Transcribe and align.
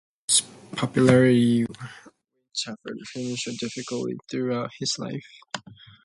Despite 0.27 0.49
his 0.61 0.79
popularity, 0.79 1.59
Wain 1.59 1.67
suffered 2.53 2.97
financial 3.13 3.53
difficulty 3.59 4.17
throughout 4.31 4.71
his 4.79 4.97
life. 4.97 5.27